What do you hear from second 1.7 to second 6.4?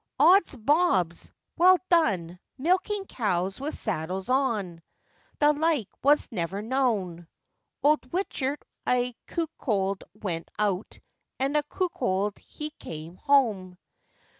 done! milking cows with saddles on! The like was